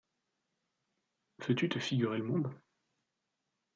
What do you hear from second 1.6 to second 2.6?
te figurer le monde?